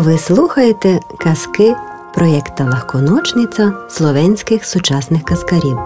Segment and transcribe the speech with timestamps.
[0.00, 1.74] Ви слухаєте казки
[2.14, 5.78] проєкта Лахконочниця словенських сучасних казкарів.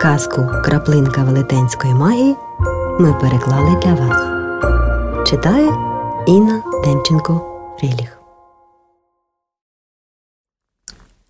[0.00, 2.34] Казку Краплинка велетенської магії
[3.00, 4.22] ми переклали для вас.
[5.30, 5.72] Читає
[6.26, 7.40] Інна Демченко
[7.82, 8.18] Риліх.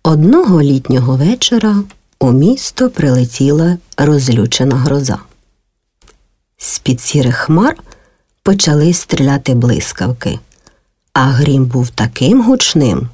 [0.03, 1.75] Одного літнього вечора
[2.19, 5.17] у місто прилетіла розлючена гроза.
[6.57, 7.75] З-під сірих хмар
[8.43, 10.39] почали стріляти блискавки,
[11.15, 13.09] а грім був таким гучним,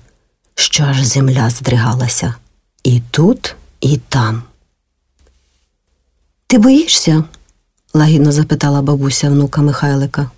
[0.55, 2.35] що аж земля здригалася
[2.83, 4.43] і тут, і там.
[6.47, 7.23] Ти боїшся?
[7.93, 10.31] лагідно запитала бабуся внука Михайлика.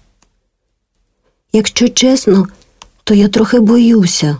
[1.53, 2.47] Якщо чесно,
[3.03, 4.37] то я трохи боюся,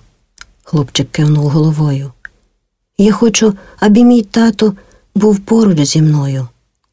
[0.63, 2.12] хлопчик кивнув головою.
[2.98, 4.74] Я хочу, аби мій тато
[5.16, 6.48] був поруч зі мною.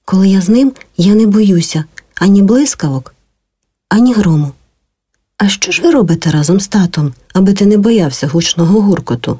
[0.04, 1.84] Коли я з ним, я не боюся
[2.14, 3.14] ані блискавок,
[3.88, 4.52] ані грому.
[5.40, 9.38] А що ж ви робите разом з татом, аби ти не боявся гучного гуркоту?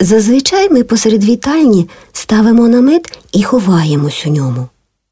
[0.00, 4.68] Зазвичай ми посеред вітальні ставимо намет і ховаємось у ньому,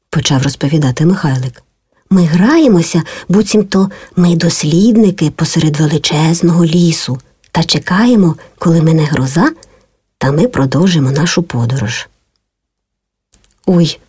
[0.09, 1.63] почав розповідати Михайлик.
[2.09, 7.19] Ми граємося, буцімто ми дослідники посеред величезного лісу
[7.51, 9.51] та чекаємо, коли мене гроза,
[10.17, 12.07] та ми продовжимо нашу подорож.
[13.65, 13.99] Ой,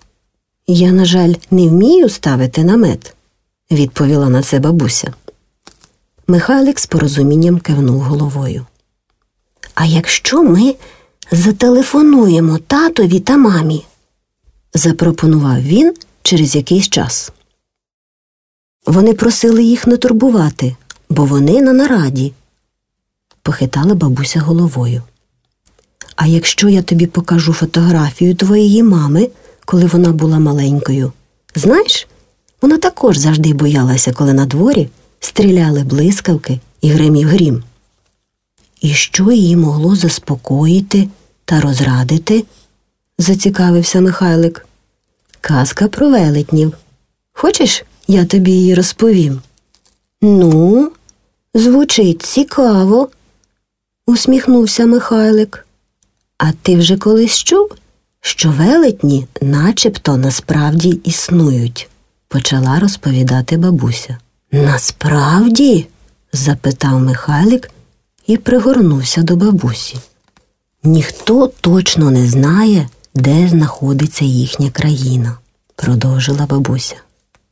[0.66, 3.14] я, на жаль, не вмію ставити намет,
[3.70, 5.14] відповіла на це бабуся.
[6.30, 8.66] Михайлик з порозумінням кивнув головою.
[9.74, 10.74] А якщо ми
[11.32, 13.84] зателефонуємо татові та мамі?
[14.74, 17.32] запропонував він через якийсь час.
[18.86, 20.76] Вони просили їх не турбувати,
[21.10, 22.32] бо вони на нараді,
[23.42, 25.02] похитала бабуся головою.
[26.16, 29.28] А якщо я тобі покажу фотографію твоєї мами,
[29.64, 31.12] коли вона була маленькою,
[31.54, 32.08] знаєш,
[32.62, 34.88] вона також завжди боялася, коли на дворі
[35.20, 37.64] стріляли блискавки і гримів грім.
[38.80, 41.08] І що її могло заспокоїти
[41.44, 42.44] та розрадити?
[43.18, 44.66] зацікавився Михайлик.
[45.40, 46.72] Казка про велетнів.
[47.32, 49.40] Хочеш, я тобі її розповім?
[50.22, 50.92] Ну,
[51.54, 53.08] звучить цікаво,
[54.06, 55.66] усміхнувся Михайлик.
[56.38, 57.70] А ти вже колись чув,
[58.20, 61.88] що велетні начебто насправді існують,
[62.28, 64.18] почала розповідати бабуся.
[64.52, 65.86] Насправді?
[66.32, 67.70] запитав Михайлик
[68.26, 69.96] і пригорнувся до бабусі.
[70.82, 75.38] Ніхто точно не знає, де знаходиться їхня країна,
[75.76, 76.96] продовжила бабуся.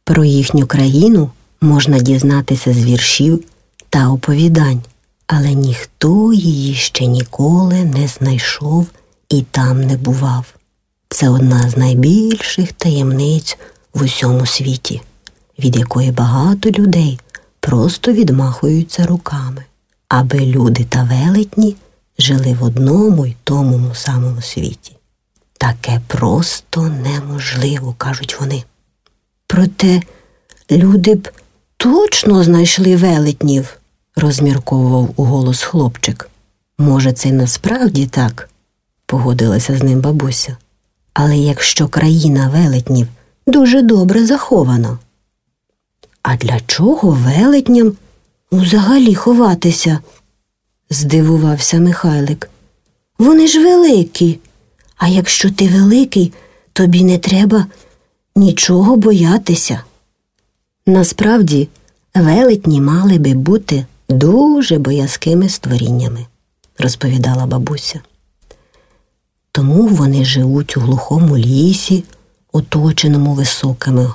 [0.05, 1.31] Про їхню країну
[1.61, 3.45] можна дізнатися з віршів
[3.91, 4.83] та оповідань,
[5.27, 8.87] але ніхто її ще ніколи не знайшов
[9.29, 10.47] і там не бував.
[11.09, 13.59] Це одна з найбільших таємниць
[13.95, 15.03] в усьому світі,
[15.59, 17.21] від якої багато людей
[17.61, 19.65] просто відмахуються руками,
[20.09, 21.77] аби люди та велетні
[22.19, 24.97] жили в одному й тому самому світі.
[25.59, 28.65] Таке просто неможливо, кажуть вони.
[29.47, 30.03] Проте
[30.71, 31.29] люди б
[31.77, 33.79] точно знайшли велетнів,
[34.17, 36.31] розмірковував у голос хлопчик.
[36.79, 38.49] Може, це й насправді так,
[39.07, 40.57] погодилася з ним бабуся.
[41.15, 43.09] Але якщо країна велетнів
[43.47, 44.99] дуже добре захована.
[46.29, 47.97] А для чого велетням
[48.53, 50.01] взагалі ховатися?
[50.91, 52.51] здивувався Михайлик.
[53.19, 54.39] Вони ж великі.
[54.97, 56.33] А якщо ти великий,
[56.73, 57.67] тобі не треба
[58.37, 59.81] нічого боятися.
[60.87, 61.69] Насправді,
[62.15, 66.27] велетні мали би бути дуже боязкими створіннями,
[66.79, 68.01] розповідала бабуся.
[69.53, 72.05] Тому вони живуть у глухому лісі,
[72.53, 74.13] оточеному високими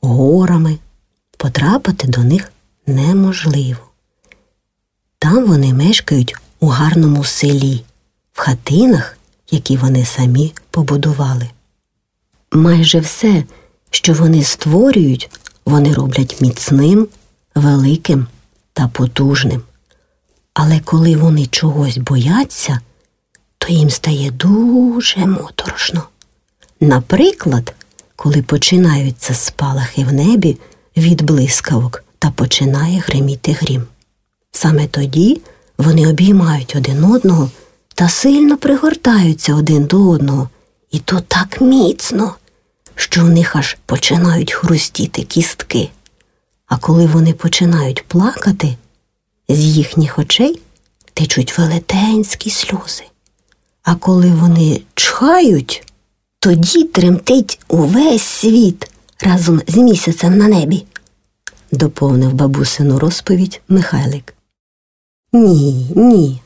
[0.00, 0.78] горами.
[1.38, 2.52] Потрапити до них
[2.86, 3.80] неможливо.
[5.18, 7.84] Там вони мешкають у гарному селі,
[8.32, 9.18] в хатинах,
[9.50, 11.50] які вони самі побудували.
[12.52, 13.44] Майже все,
[13.90, 15.30] що вони створюють,
[15.64, 17.08] вони роблять міцним,
[17.54, 18.26] великим
[18.72, 19.62] та потужним.
[20.54, 22.80] Але коли вони чогось бояться,
[23.58, 26.02] то їм стає дуже моторошно.
[26.80, 27.74] Наприклад,
[28.16, 30.58] коли починаються спалахи в небі
[30.98, 33.82] від блискавок та починає гриміти грім.
[34.52, 35.40] Саме тоді
[35.78, 37.50] вони обіймають один одного
[37.94, 40.48] та сильно пригортаються один до одного,
[40.90, 42.34] і то так міцно,
[42.94, 45.88] що в них аж починають хрустіти кістки.
[46.66, 48.76] А коли вони починають плакати,
[49.48, 50.60] з їхніх очей
[51.14, 53.04] течуть велетенські сльози.
[53.82, 55.92] А коли вони чхають,
[56.38, 58.90] тоді тремтить увесь світ
[59.20, 60.84] разом з місяцем на небі,
[61.72, 64.34] доповнив бабусину розповідь Михайлик.
[65.32, 66.40] Ні, ні.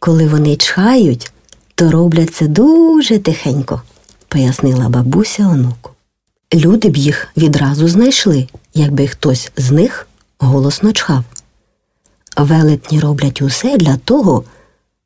[0.00, 1.32] Коли вони чхають,
[1.74, 3.82] то роблять це дуже тихенько,
[4.28, 5.90] пояснила бабуся онуку.
[6.54, 10.08] Люди б їх відразу знайшли, якби хтось з них
[10.38, 11.24] голосно чхав.
[12.36, 14.44] Велетні роблять усе для того,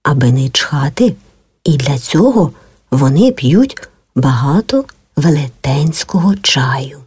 [0.02, 1.14] аби не чхати,
[1.64, 2.52] і для цього
[2.90, 4.84] вони п'ють багато
[5.16, 6.98] велетенського чаю.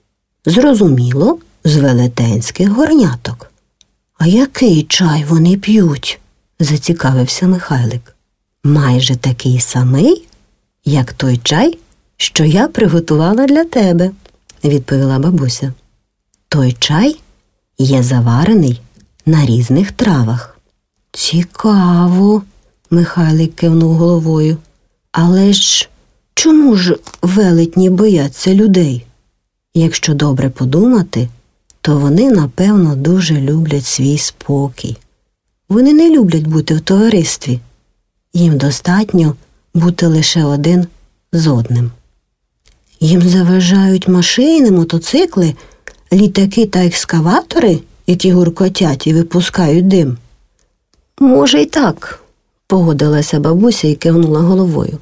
[0.45, 3.51] Зрозуміло, з велетенських горняток.
[4.17, 6.19] А який чай вони п'ють?
[6.59, 8.15] зацікавився Михайлик.
[8.63, 10.25] Майже такий самий,
[10.85, 11.77] як той чай,
[12.17, 14.11] що я приготувала для тебе,
[14.63, 15.73] відповіла бабуся.
[16.47, 17.15] Той чай
[17.77, 18.81] є заварений
[19.25, 20.57] на різних травах.
[21.11, 22.43] Цікаво,
[22.89, 24.57] Михайлик кивнув головою.
[25.11, 25.89] Але ж
[26.33, 29.05] чому ж велетні бояться людей?
[29.73, 31.29] Якщо добре подумати,
[31.85, 34.97] то вони, напевно, дуже люблять свій спокій.
[35.69, 37.59] Вони не люблять бути в товаристві.
[38.33, 39.35] Їм достатньо
[39.73, 40.87] бути лише один
[41.31, 41.91] з одним.
[42.99, 45.55] Їм заважають машини, мотоцикли,
[46.13, 50.17] літаки та екскаватори, які гуркотять і випускають дим.
[51.19, 52.23] Може, й так,
[52.67, 54.97] погодилася бабуся і кивнула головою.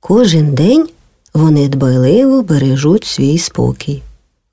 [0.00, 0.88] Кожен день
[1.34, 4.02] вони дбайливо бережуть свій спокій.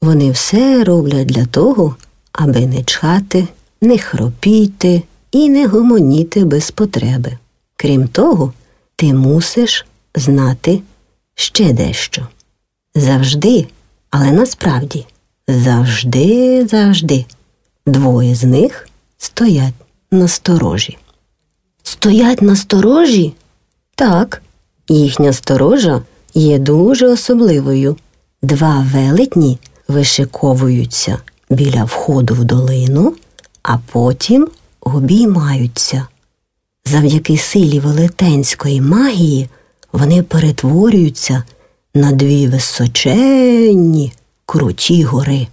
[0.01, 1.95] Вони все роблять для того,
[2.31, 3.47] аби не чхати,
[3.81, 7.37] не хропіти і не гомоніти без потреби.
[7.75, 8.53] Крім того,
[8.95, 9.85] ти мусиш
[10.15, 10.81] знати
[11.35, 12.27] ще дещо.
[12.95, 13.67] Завжди,
[14.09, 15.05] але насправді
[15.47, 17.25] завжди, завжди
[17.85, 19.73] двоє з них стоять
[20.11, 20.97] на сторожі.
[21.83, 23.33] Стоять на сторожі?
[23.95, 24.41] Так,
[24.87, 26.01] їхня сторожа
[26.33, 27.97] є дуже особливою.
[28.41, 29.57] Два велетні
[29.89, 31.17] вишиковуються
[31.49, 33.13] біля входу в долину,
[33.63, 34.47] а потім
[34.81, 36.07] обіймаються.
[36.85, 39.49] Завдяки силі велетенської магії
[39.93, 41.43] вони перетворюються
[41.93, 44.13] на дві височенні
[44.45, 45.47] круті гори,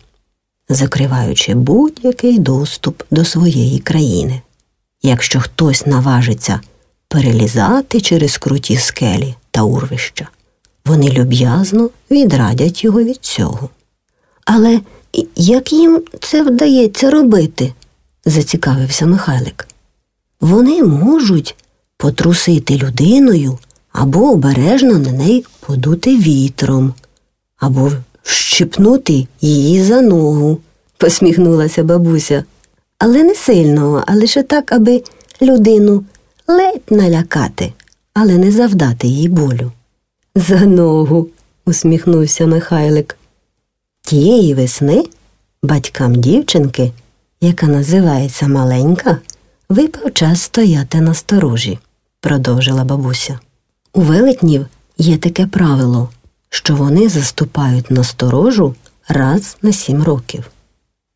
[0.69, 4.43] закриваючи будь-який доступ до своєї країни.
[5.03, 6.61] Якщо хтось наважиться
[7.09, 10.29] перелізати через круті скелі та урвища,
[10.85, 13.71] вони люб'язно відрадять його від цього.
[14.47, 14.81] Але
[15.37, 17.73] як їм це вдається робити?
[18.25, 19.69] зацікавився Михайлик.
[20.41, 21.57] Вони можуть
[21.97, 23.59] потрусити людиною
[23.93, 26.95] або обережно на неї подути вітром,
[27.57, 30.59] або вщипнути її за ногу,
[30.97, 32.45] посміхнулася бабуся.
[32.99, 35.03] Але не сильно, а лише так, аби
[35.43, 36.05] людину
[36.47, 37.73] ледь налякати,
[38.15, 39.73] але не завдати їй болю.
[40.35, 41.29] За ногу,
[41.67, 43.17] усміхнувся Михайлик.
[44.07, 45.05] Тієї весни
[45.63, 46.93] батькам дівчинки,
[47.41, 49.19] яка називається маленька,
[49.69, 51.79] випав час стояти на сторожі,
[52.21, 53.39] продовжила бабуся.
[53.93, 54.67] У велетнів
[54.99, 56.09] є таке правило,
[56.51, 58.75] що вони заступають на сторожу
[59.09, 60.51] раз на сім років.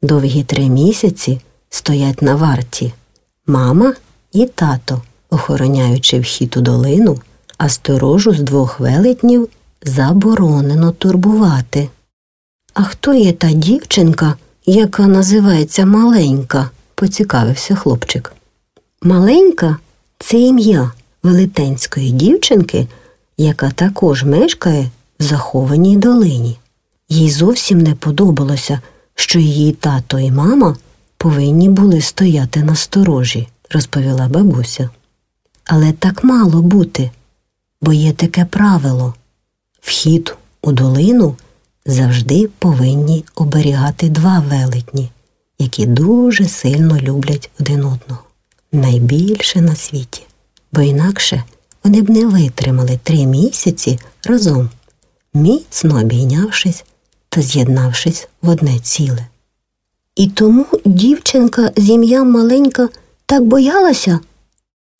[0.03, 2.93] Довгі три місяці стоять на варті
[3.47, 3.95] мама
[4.33, 7.19] і тато, охороняючи вхід у долину,
[7.59, 9.49] а сторожу з двох велетнів
[9.83, 11.89] заборонено турбувати.
[12.81, 14.35] А хто є та дівчинка,
[14.67, 16.71] яка називається маленька?
[16.95, 18.33] поцікавився хлопчик.
[19.03, 19.77] Маленька
[20.19, 22.87] це ім'я велетенської дівчинки,
[23.37, 24.91] яка також мешкає
[25.21, 26.59] в захованій долині.
[27.09, 28.81] Їй зовсім не подобалося,
[29.15, 30.77] що її тато і мама
[31.17, 34.91] повинні були стояти на сторожі, розповіла бабуся.
[35.65, 37.11] Але так мало бути,
[37.83, 39.15] бо є таке правило
[39.81, 41.37] вхід у долину
[41.87, 45.11] завжди повинні оберігати два велетні,
[45.59, 48.23] які дуже сильно люблять один одного,
[48.73, 50.23] найбільше на світі,
[50.73, 51.45] бо інакше
[51.85, 54.71] вони б не витримали три місяці разом,
[55.35, 56.85] міцно обійнявшись
[57.29, 59.27] та з'єднавшись в одне ціле.
[60.17, 62.89] І тому дівчинка з ім'ям маленька
[63.27, 64.21] так боялася.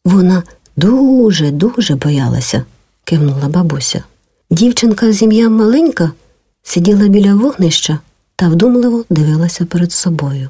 [0.05, 0.43] Вона
[0.77, 2.65] дуже, дуже боялася,
[3.05, 4.05] кивнула бабуся.
[4.51, 6.13] Дівчинка з ім'ям маленька
[6.63, 7.99] сиділа біля вогнища
[8.37, 10.49] та вдумливо дивилася перед собою.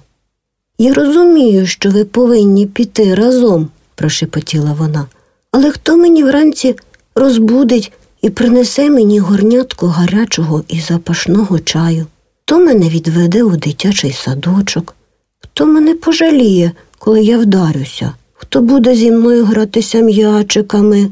[0.79, 5.07] Я розумію, що ви повинні піти разом, прошепотіла вона,
[5.51, 6.77] але хто мені вранці
[7.15, 12.07] розбудить і принесе мені горнятку гарячого і запашного чаю?
[12.43, 14.95] Хто мене відведе у дитячий садочок?
[15.41, 18.13] Хто мене пожаліє, коли я вдарюся?
[18.33, 21.11] Хто буде зі мною гратися м'ячиками?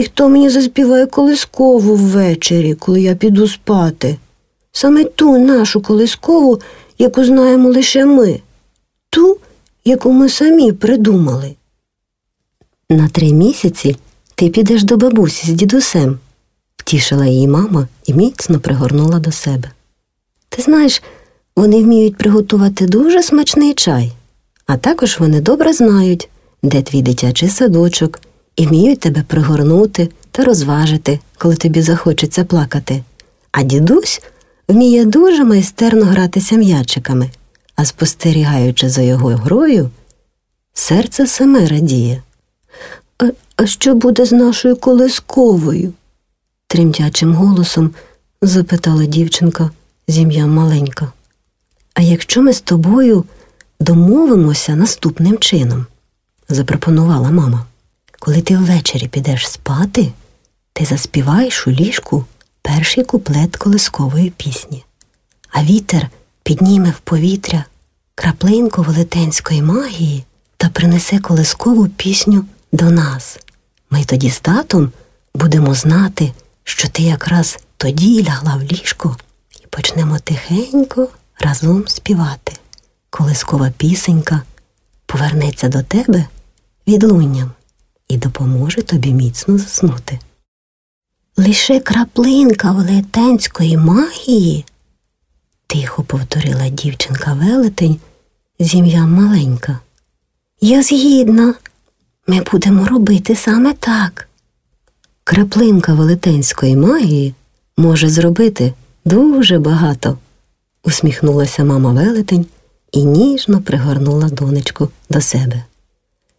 [0.00, 4.16] І хто мені заспіває колискову ввечері, коли я піду спати?
[4.72, 6.60] Саме ту нашу колискову,
[6.98, 8.40] яку знаємо лише ми,
[9.10, 9.38] ту,
[9.84, 11.54] яку ми самі придумали.
[12.90, 13.96] На три місяці
[14.34, 16.18] ти підеш до бабусі з дідусем,
[16.76, 19.70] втішила її мама і міцно пригорнула до себе.
[20.48, 21.02] Ти знаєш,
[21.56, 24.12] вони вміють приготувати дуже смачний чай,
[24.66, 26.28] а також вони добре знають,
[26.62, 28.20] де твій дитячий садочок,
[28.56, 33.04] і вміють тебе пригорнути та розважити, коли тобі захочеться плакати.
[33.52, 34.22] А дідусь
[34.68, 37.30] вміє дуже майстерно гратися м'ячиками,
[37.76, 39.90] а спостерігаючи за його грою,
[40.74, 42.22] серце саме радіє.
[43.18, 45.92] А, а що буде з нашою колисковою?
[46.66, 47.90] тремтячим голосом
[48.42, 49.70] запитала дівчинка
[50.08, 51.12] з ім'ям маленька.
[51.94, 53.24] А якщо ми з тобою
[53.80, 55.86] домовимося наступним чином,
[56.48, 57.66] запропонувала мама.
[58.22, 60.12] Коли ти ввечері підеш спати,
[60.72, 62.24] ти заспіваєш у ліжку
[62.62, 64.84] перший куплет колискової пісні,
[65.50, 66.10] а вітер
[66.42, 67.64] підніме в повітря
[68.14, 70.24] краплинку велетенської магії
[70.56, 73.38] та принесе колискову пісню до нас.
[73.90, 74.92] Ми тоді з татом
[75.34, 76.32] будемо знати,
[76.64, 79.16] що ти якраз тоді лягла в ліжко
[79.62, 81.08] і почнемо тихенько
[81.38, 82.52] разом співати.
[83.10, 84.42] Колискова пісенька
[85.06, 86.24] повернеться до тебе
[86.86, 87.52] відлунням
[88.10, 90.18] і допоможе тобі міцно заснути.
[91.36, 94.64] Лише краплинка велетенської магії,
[95.66, 98.00] тихо повторила дівчинка велетень
[98.58, 99.78] з ім'ям маленька.
[100.60, 101.54] Я згідна,
[102.26, 104.28] ми будемо робити саме так.
[105.24, 107.34] Краплинка велетенської магії
[107.76, 108.72] може зробити
[109.04, 110.18] дуже багато,
[110.84, 112.46] усміхнулася мама велетень
[112.92, 115.64] і ніжно пригорнула донечку до себе.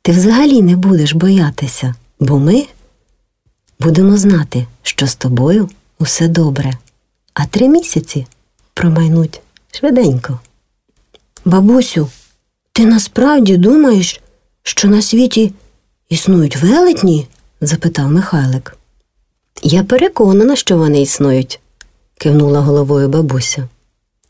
[0.02, 2.66] Ти взагалі не будеш боятися, бо ми
[3.80, 6.74] будемо знати, що з тобою усе добре,
[7.34, 8.28] а три місяці
[8.74, 9.42] промайнуть
[9.72, 10.40] швиденько.
[11.46, 12.10] Бабусю,
[12.72, 14.22] ти насправді думаєш,
[14.64, 15.54] що на світі
[16.10, 17.28] існують велетні?
[17.62, 18.78] запитав Михайлик.
[19.64, 21.60] Я переконана, що вони існують,
[22.18, 23.70] кивнула головою бабуся.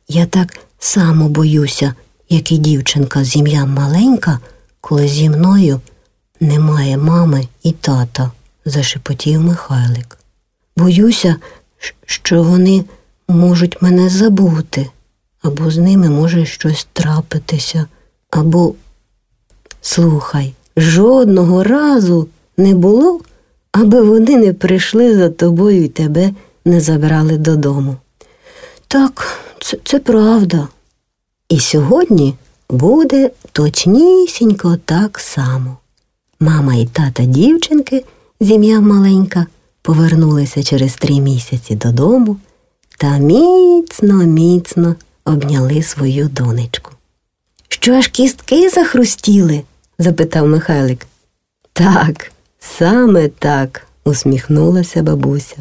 [0.07, 1.93] Я так само боюся,
[2.29, 4.39] як і дівчинка з ім'ям маленька,
[4.91, 5.81] коли зі мною
[6.39, 8.31] немає мами і тата,
[8.65, 10.17] зашепотів Михайлик.
[10.77, 11.35] Боюся,
[12.05, 12.85] що вони
[13.27, 14.89] можуть мене забути,
[15.41, 17.85] або з ними може щось трапитися,
[18.29, 18.73] або
[19.81, 23.21] слухай, жодного разу не було,
[23.71, 26.31] аби вони не прийшли за тобою і тебе
[26.65, 27.95] не забрали додому.
[28.87, 30.67] Так, це, це правда.
[31.49, 32.35] І сьогодні
[32.71, 35.77] буде точнісінько так само.
[36.39, 38.05] Мама і тата дівчинки
[38.39, 39.45] з ім'ям маленька
[39.81, 42.37] повернулися через три місяці додому
[42.97, 46.91] та міцно, міцно обняли свою донечку.
[47.69, 49.63] Що аж кістки захрустіли?
[49.99, 51.07] запитав Михайлик.
[51.73, 55.57] Так, саме так, усміхнулася бабуся.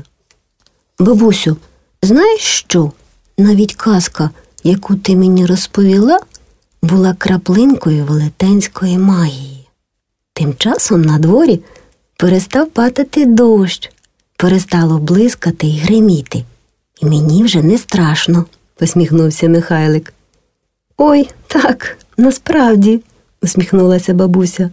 [0.99, 1.57] Бабусю,
[2.02, 2.93] знаєш що?
[3.38, 4.31] Навіть казка,
[4.64, 6.21] яку ти мені розповіла,
[6.82, 9.68] була краплинкою велетенської магії.
[10.32, 11.60] Тим часом на дворі
[12.16, 13.90] перестав падати дощ,
[14.37, 16.44] перестало блискати й гриміти.
[17.00, 18.44] І мені вже не страшно,
[18.76, 20.14] посміхнувся Михайлик.
[20.96, 23.00] Ой, так, насправді,
[23.42, 24.70] усміхнулася бабуся.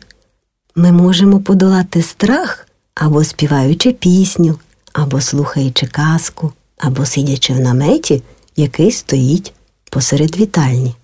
[0.75, 4.59] Ми можемо подолати страх або співаючи пісню,
[4.93, 8.23] або слухаючи казку, або сидячи в наметі,
[8.55, 9.53] який стоїть
[9.89, 10.95] посеред вітальні.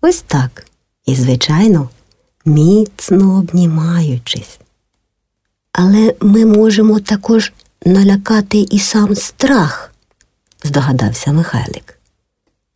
[0.00, 0.66] Ось так.
[1.06, 1.88] І, звичайно,
[2.44, 4.58] міцно обнімаючись.
[5.72, 7.52] Але ми можемо також
[7.84, 9.92] налякати і сам страх,
[10.64, 11.98] здогадався Михайлик.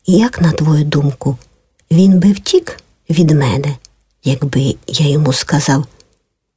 [0.06, 1.38] Як, на твою думку,
[1.90, 3.76] він би втік від мене,
[4.24, 5.86] якби я йому сказав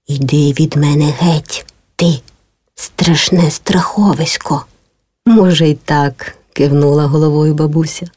[0.07, 1.65] Іди від мене геть,
[1.95, 2.21] ти,
[2.75, 4.65] страшне страховисько.
[5.25, 8.07] Може, й так, кивнула головою бабуся.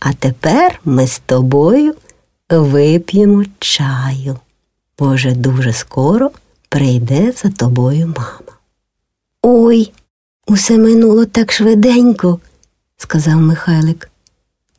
[0.00, 1.94] А тепер ми з тобою
[2.50, 4.38] вип'ємо чаю.
[4.98, 6.30] Боже, дуже скоро
[6.68, 8.58] прийде за тобою мама.
[9.42, 9.92] Ой,
[10.46, 12.40] усе минуло так швиденько,
[12.96, 14.10] сказав Михайлик.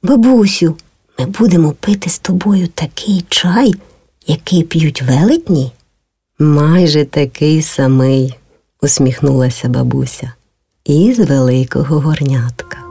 [0.04, 0.76] Бабусю,
[1.20, 3.76] ми будемо пити з тобою такий чай,
[4.28, 5.72] який п'ють велетні.
[6.40, 8.36] Майже такий самий,
[8.82, 10.32] усміхнулася бабуся
[10.86, 12.91] із великого горнятка.